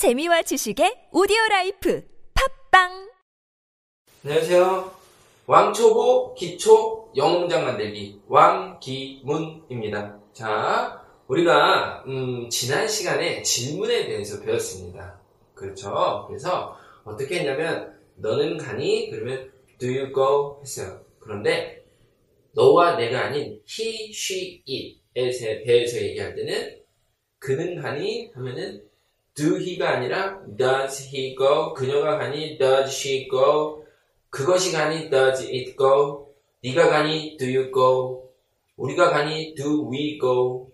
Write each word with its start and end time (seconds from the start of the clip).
재미와 0.00 0.40
지식의 0.40 1.10
오디오 1.12 1.36
라이프 1.50 2.02
팟빵 2.70 3.10
안녕하세요. 4.24 4.90
왕초보 5.44 6.32
기초 6.36 7.12
영어 7.16 7.40
문장 7.40 7.66
만들기 7.66 8.22
왕기문입니다. 8.26 10.18
자, 10.32 11.04
우리가 11.28 12.04
음, 12.06 12.48
지난 12.48 12.88
시간에 12.88 13.42
질문에 13.42 14.06
대해서 14.06 14.40
배웠습니다. 14.40 15.20
그렇죠? 15.52 16.24
그래서 16.28 16.78
어떻게 17.04 17.40
했냐면 17.40 17.94
너는 18.16 18.56
가니? 18.56 19.10
그러면 19.10 19.52
do 19.76 19.86
you 19.90 20.14
go? 20.14 20.62
했어요. 20.62 21.04
그런데 21.18 21.84
너와 22.54 22.96
내가 22.96 23.26
아닌 23.26 23.60
he, 23.68 24.12
she, 24.14 24.62
it에 24.66 25.62
대해서 25.62 26.00
얘기할 26.00 26.34
때는 26.34 26.80
그는 27.38 27.82
가니? 27.82 28.30
하면은 28.34 28.88
do 29.34 29.56
he가 29.56 29.90
아니라 29.90 30.40
does 30.56 31.08
he 31.14 31.34
go? 31.36 31.72
그녀가 31.74 32.18
가니? 32.18 32.58
does 32.58 32.90
she 32.90 33.28
go? 33.28 33.84
그것이 34.30 34.72
가니? 34.72 35.10
does 35.10 35.44
it 35.44 35.76
go? 35.76 36.34
네가 36.62 36.88
가니? 36.88 37.36
do 37.38 37.46
you 37.46 37.72
go? 37.72 38.30
우리가 38.76 39.10
가니? 39.10 39.54
do 39.54 39.90
we 39.90 40.18
go? 40.18 40.70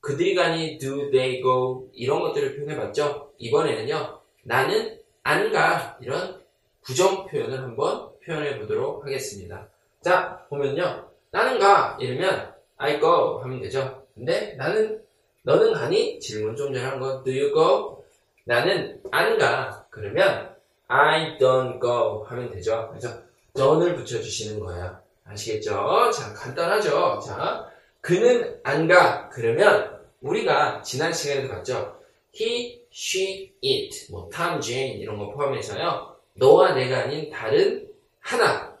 그들이 0.00 0.34
가니? 0.34 0.78
do 0.78 1.10
they 1.10 1.42
go? 1.42 1.88
이런 1.92 2.20
것들을 2.20 2.56
표현해봤죠? 2.56 3.32
이번에는요, 3.38 4.20
나는 4.44 4.98
안 5.22 5.52
가. 5.52 5.98
이런 6.00 6.40
부정 6.82 7.26
표현을 7.26 7.58
한번 7.58 8.10
표현해 8.24 8.58
보도록 8.58 9.04
하겠습니다. 9.04 9.68
자, 10.02 10.46
보면요. 10.48 11.08
나는 11.30 11.58
가. 11.58 11.96
이러면 12.00 12.54
I 12.76 12.98
go 13.00 13.38
하면 13.40 13.60
되죠. 13.60 14.06
근데 14.14 14.54
나는 14.56 15.02
너는 15.42 15.72
가니? 15.72 16.20
질문 16.20 16.56
좀 16.56 16.72
전에 16.72 16.84
한 16.84 17.00
거. 17.00 17.22
Do 17.24 17.32
you 17.32 17.52
go? 17.52 18.04
나는 18.44 19.00
안 19.10 19.38
가. 19.38 19.86
그러면 19.90 20.54
I 20.88 21.38
don't 21.38 21.80
go 21.80 22.24
하면 22.24 22.50
되죠. 22.50 22.88
그래서 22.90 23.08
don't을 23.54 23.96
붙여주시는 23.96 24.60
거예요. 24.60 24.98
아시겠죠? 25.24 26.10
자, 26.12 26.32
간단하죠? 26.34 27.20
자, 27.20 27.70
그는 28.00 28.60
안 28.64 28.88
가. 28.88 29.28
그러면 29.30 30.00
우리가 30.20 30.82
지난 30.82 31.12
시간에도 31.12 31.48
봤죠? 31.48 32.00
He, 32.34 32.84
she, 32.92 33.52
it, 33.64 34.12
뭐 34.12 34.28
Tom, 34.32 34.60
Jane 34.60 35.00
이런 35.00 35.18
거 35.18 35.30
포함해서요. 35.30 36.16
너와 36.34 36.74
내가 36.74 37.00
아닌 37.00 37.30
다른 37.30 37.88
하나 38.20 38.76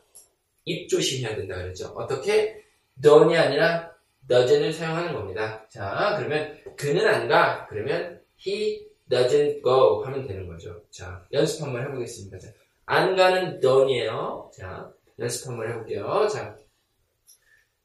입 0.64 0.88
조심해야 0.88 1.36
된다 1.36 1.56
그랬죠. 1.56 1.88
어떻게? 1.96 2.64
don't이 3.02 3.36
아니라 3.38 3.90
doesn'을 4.28 4.72
사용하는 4.72 5.12
겁니다. 5.12 5.66
자, 5.68 6.16
그러면 6.18 6.56
그는 6.76 7.06
안 7.06 7.28
가. 7.28 7.66
그러면 7.68 8.20
he 8.46 8.86
doesn't 9.08 9.62
go 9.62 10.04
하면 10.04 10.26
되는 10.26 10.46
거죠. 10.46 10.82
자, 10.90 11.26
연습 11.32 11.62
한번 11.62 11.82
해보겠습니다. 11.82 12.38
자, 12.38 12.48
안 12.86 13.16
가는 13.16 13.60
don't이에요. 13.60 14.50
자, 14.52 14.92
연습 15.18 15.48
한번 15.48 15.68
해볼게요. 15.68 16.28
자, 16.28 16.56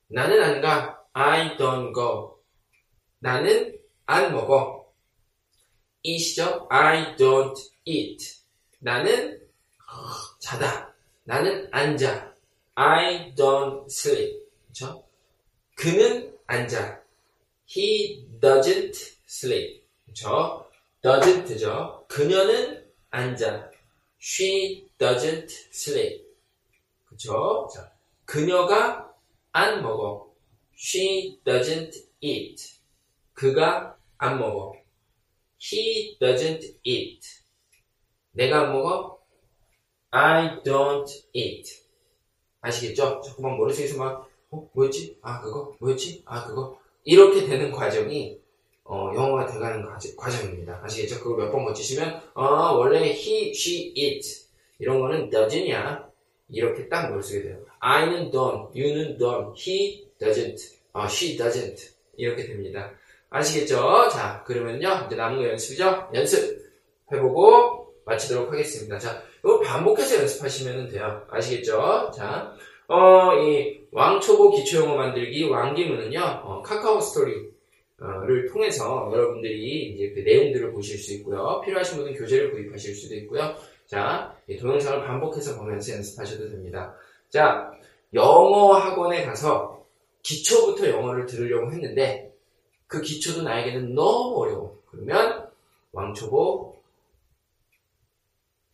나는 0.08 0.42
안 0.42 0.62
가. 0.62 1.02
I 1.14 1.58
don't 1.58 1.94
go. 1.94 2.40
나는 3.20 3.78
안 4.06 4.34
먹어. 4.34 4.94
eat이죠. 6.04 6.68
I 6.70 7.16
don't 7.16 7.56
eat. 7.86 8.42
나는 8.80 9.42
자다. 10.40 10.94
나는 11.24 11.68
앉아. 11.72 12.36
I 12.76 13.34
don't 13.34 13.86
sleep. 13.86 14.46
그렇죠? 14.66 15.05
그는 15.76 16.36
앉아. 16.48 17.04
He 17.70 18.28
doesn't 18.40 19.18
sleep. 19.28 19.84
그렇죠? 20.06 20.70
doesn't죠. 21.02 22.08
그녀는 22.08 22.86
앉아. 23.12 23.72
She 24.20 24.90
doesn't 24.98 25.50
sleep. 25.72 26.26
그렇죠? 27.06 27.68
자, 27.74 27.92
그녀가 28.26 29.14
안 29.52 29.82
먹어. 29.84 30.34
She 30.78 31.40
doesn't 31.44 31.94
eat. 32.22 32.80
그가 33.34 33.98
안 34.18 34.40
먹어. 34.40 34.74
He 35.62 36.18
doesn't 36.20 36.80
eat. 36.84 37.22
내가 38.32 38.62
안 38.62 38.74
먹어? 38.74 39.22
I 40.12 40.62
don't 40.64 41.10
eat. 41.34 41.84
아시겠죠? 42.62 43.22
자꾸만 43.22 43.58
머릿속에서 43.58 43.98
막, 43.98 44.30
어, 44.56 44.70
뭐였지? 44.74 45.18
아, 45.22 45.42
그거? 45.42 45.76
뭐였지? 45.80 46.24
아, 46.26 46.46
그거? 46.46 46.78
이렇게 47.04 47.46
되는 47.46 47.72
과정이, 47.72 48.40
어, 48.84 49.12
영어가 49.16 49.46
돼가는 49.48 49.86
과정, 50.18 50.46
입니다 50.46 50.80
아시겠죠? 50.84 51.20
그거 51.24 51.36
몇 51.36 51.52
번 51.52 51.66
거치시면, 51.66 52.22
어, 52.34 52.44
원래 52.78 53.00
he, 53.12 53.52
she, 53.52 53.94
it. 53.98 54.46
이런 54.80 55.00
거는 55.00 55.30
doesn't이야. 55.30 56.06
이렇게 56.50 56.88
딱 56.90 57.10
머릿속에 57.10 57.42
돼요. 57.44 57.58
I는 57.80 58.32
don't, 58.32 58.70
you는 58.76 59.18
don't, 59.18 59.54
he 59.58 60.08
doesn't, 60.20 60.76
어, 60.94 61.06
she 61.06 61.38
doesn't. 61.38 61.94
이렇게 62.18 62.46
됩니다. 62.46 62.92
아시겠죠? 63.30 64.10
자, 64.10 64.44
그러면요. 64.46 65.06
이제 65.08 65.16
남은 65.16 65.38
거 65.42 65.50
연습이죠? 65.50 66.10
연습 66.14 66.64
해보고 67.12 67.94
마치도록 68.06 68.52
하겠습니다. 68.52 68.98
자, 69.00 69.22
이거 69.40 69.60
반복해서 69.60 70.18
연습하시면 70.22 70.90
돼요. 70.90 71.26
아시겠죠? 71.30 72.12
자, 72.16 72.54
어, 72.88 73.34
이 73.36 73.88
왕초보 73.92 74.52
기초영어 74.52 74.96
만들기 74.96 75.50
왕기문은요, 75.50 76.20
어, 76.44 76.62
카카오 76.62 77.00
스토리를 77.00 78.46
통해서 78.52 79.10
여러분들이 79.12 79.94
이제 79.94 80.12
그 80.14 80.20
내용들을 80.20 80.72
보실 80.72 80.98
수 80.98 81.14
있고요. 81.16 81.62
필요하신 81.66 81.98
분은 81.98 82.16
교재를 82.16 82.52
구입하실 82.52 82.94
수도 82.96 83.16
있고요. 83.16 83.56
자, 83.88 84.36
이 84.48 84.58
동영상을 84.58 85.06
반복해서 85.06 85.58
보면서 85.58 85.94
연습하셔도 85.94 86.50
됩니다. 86.50 86.96
자, 87.30 87.72
영어 88.14 88.74
학원에 88.74 89.26
가서 89.26 89.84
기초부터 90.22 90.90
영어를 90.90 91.26
들으려고 91.26 91.72
했는데, 91.72 92.32
그 92.88 93.02
기초도 93.02 93.44
나에게는 93.44 93.96
너무 93.96 94.42
어려워. 94.42 94.80
그러면 94.88 95.50
왕초보 95.92 96.76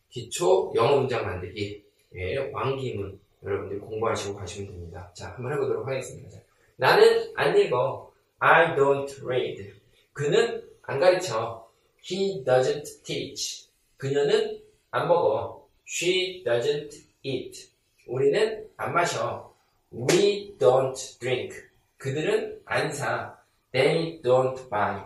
기초 0.10 0.74
영어 0.76 0.98
문장 0.98 1.26
만들기 1.26 1.84
예, 2.16 2.38
왕기문 2.52 3.20
여러분들 3.44 3.80
공부하시고 3.82 4.36
가시면 4.36 4.72
됩니다. 4.72 5.12
자, 5.14 5.32
한번 5.32 5.54
해보도록 5.54 5.88
하겠습니다. 5.88 6.30
자, 6.30 6.42
나는 6.78 7.32
안 7.36 7.58
읽어. 7.58 8.12
I 8.40 8.76
don't 8.76 9.24
read. 9.24 9.74
그는 10.14 10.64
안 10.84 11.00
가르쳐. 11.00 11.70
He 12.04 12.44
doesn't 12.44 13.04
teach. 13.04 13.70
그녀는 13.98 14.62
안 14.92 15.08
먹어. 15.08 15.68
She 15.88 16.44
doesn't 16.44 17.04
eat. 17.24 17.70
우리는 18.08 18.68
안 18.78 18.94
마셔. 18.94 19.54
We 19.94 20.58
don't 20.58 21.20
drink. 21.20 21.56
그들은 21.98 22.62
안 22.66 22.92
사. 22.92 23.38
They 23.72 24.22
don't 24.22 24.70
buy. 24.70 25.04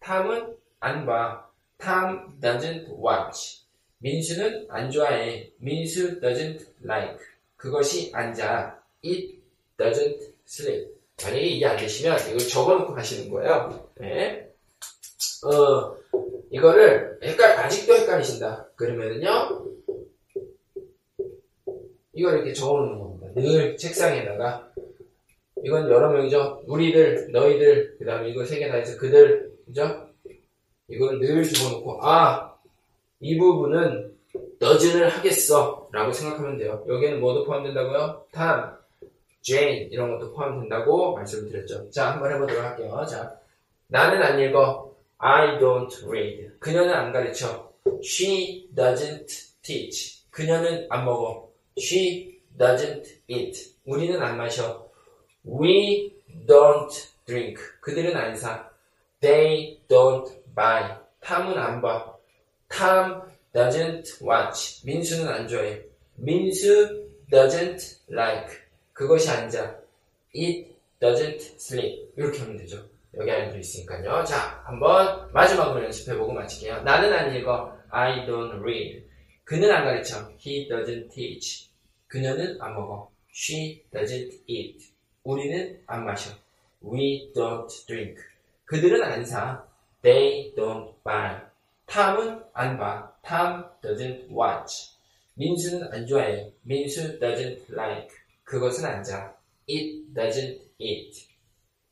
탐은 0.00 0.56
안 0.80 1.06
봐. 1.06 1.48
Tom 1.78 2.40
doesn't 2.40 2.88
watch. 2.98 3.64
민수는 3.98 4.66
안 4.70 4.90
좋아해. 4.90 5.52
민수 5.58 6.20
doesn't 6.20 6.66
like. 6.82 7.31
그것이 7.62 8.10
앉아. 8.12 8.76
It 9.04 9.38
doesn't 9.78 10.18
sleep. 10.44 10.88
만약에 11.22 11.42
이게 11.46 11.64
안 11.64 11.76
되시면 11.76 12.18
이걸 12.30 12.38
적어놓고 12.38 12.92
가시는 12.92 13.30
거예요. 13.30 13.88
네. 14.00 14.50
어, 15.44 15.94
이거를 16.50 17.20
헷갈, 17.22 17.52
아직도 17.58 17.94
헷갈리신다. 17.94 18.70
그러면은요, 18.74 19.64
이걸 22.14 22.34
이렇게 22.38 22.52
적어놓는 22.52 22.98
겁니다. 22.98 23.26
늘 23.40 23.76
책상에다가 23.76 24.68
이건 25.64 25.88
여러 25.88 26.10
명이죠. 26.10 26.64
우리들, 26.66 27.30
너희들, 27.30 27.96
그 27.98 28.04
다음에 28.04 28.28
이거 28.30 28.44
세 28.44 28.58
개 28.58 28.68
다 28.68 28.74
해서 28.74 28.98
그들, 28.98 29.52
그죠? 29.66 30.08
이걸 30.88 31.20
늘 31.20 31.44
집어넣고, 31.44 32.04
아, 32.04 32.56
이 33.20 33.38
부분은 33.38 34.11
너진을 34.58 35.08
하겠어. 35.08 35.88
라고 35.92 36.12
생각하면 36.12 36.58
돼요. 36.58 36.84
여기에는 36.88 37.20
뭐도 37.20 37.44
포함된다고요? 37.44 38.24
탐, 38.30 38.76
제인, 39.42 39.90
이런 39.90 40.16
것도 40.16 40.32
포함된다고 40.32 41.14
말씀을 41.14 41.50
드렸죠. 41.50 41.90
자, 41.90 42.12
한번 42.12 42.32
해보도록 42.32 42.64
할게요. 42.64 43.04
자, 43.08 43.36
나는 43.88 44.22
안 44.22 44.38
읽어. 44.40 44.92
I 45.18 45.58
don't 45.58 46.08
read. 46.08 46.50
그녀는 46.58 46.92
안 46.92 47.12
가르쳐. 47.12 47.72
She 48.02 48.68
doesn't 48.74 49.28
teach. 49.62 50.24
그녀는 50.30 50.86
안 50.90 51.04
먹어. 51.04 51.48
She 51.78 52.40
doesn't 52.58 53.04
eat. 53.28 53.74
우리는 53.84 54.20
안 54.20 54.36
마셔. 54.36 54.88
We 55.46 56.14
don't 56.46 56.90
drink. 57.26 57.62
그들은 57.80 58.16
안 58.16 58.34
사. 58.34 58.68
They 59.20 59.80
don't 59.88 60.28
buy. 60.54 60.96
탐은 61.20 61.56
안 61.56 61.80
봐. 61.80 62.16
Tom 62.68 63.22
doesn't 63.52 64.22
watch. 64.22 64.84
민수는 64.86 65.28
안 65.28 65.48
좋아해. 65.48 65.82
민수 66.16 67.06
doesn't 67.30 68.00
like. 68.10 68.58
그것이 68.92 69.30
앉아. 69.30 69.78
It 70.34 70.74
doesn't 71.00 71.40
sleep. 71.56 72.12
이렇게 72.16 72.40
하면 72.40 72.56
되죠. 72.58 72.84
여기 73.18 73.30
안에 73.30 73.58
있으니까요. 73.58 74.24
자, 74.24 74.62
한번 74.64 75.30
마지막으로 75.32 75.84
연습해보고 75.84 76.32
마칠게요. 76.32 76.82
나는 76.82 77.12
안 77.12 77.34
읽어. 77.34 77.76
I 77.90 78.26
don't 78.26 78.60
read. 78.60 79.04
그는 79.44 79.70
안 79.70 79.84
가르쳐. 79.84 80.30
He 80.38 80.68
doesn't 80.68 81.12
teach. 81.12 81.68
그녀는 82.08 82.58
안 82.60 82.74
먹어. 82.74 83.10
She 83.34 83.82
doesn't 83.92 84.40
eat. 84.46 84.92
우리는 85.24 85.80
안 85.86 86.04
마셔. 86.04 86.30
We 86.82 87.32
don't 87.34 87.86
drink. 87.86 88.22
그들은 88.64 89.02
안 89.02 89.24
사. 89.24 89.64
They 90.02 90.54
don't 90.54 90.94
buy. 91.04 91.51
탐은 91.92 92.42
안 92.54 92.78
봐. 92.78 93.12
탐 93.20 93.70
doesn't 93.82 94.30
watch. 94.30 94.96
민수는 95.34 95.92
안 95.92 96.06
좋아해. 96.06 96.50
민수 96.62 97.20
doesn't 97.20 97.70
like. 97.70 98.08
그것은 98.44 98.86
안 98.86 99.04
자. 99.04 99.36
It 99.68 100.06
doesn't 100.14 100.58
eat. 100.78 101.28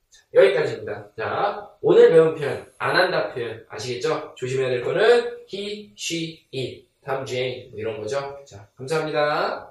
자, 0.09 0.23
여기까지입니다. 0.33 1.11
자, 1.19 1.71
오늘 1.83 2.09
배운 2.09 2.35
표현, 2.35 2.73
안 2.79 2.97
한다 2.97 3.35
표현 3.35 3.63
아시겠죠? 3.69 4.35
조심해야 4.37 4.71
될 4.71 4.83
거는 4.83 5.45
he, 5.53 5.93
she, 5.95 6.47
it, 6.55 6.89
다음 7.05 7.27
주에 7.27 7.69
뭐 7.71 7.79
이런 7.79 8.01
거죠. 8.01 8.43
자, 8.47 8.67
감사합니다. 8.77 9.70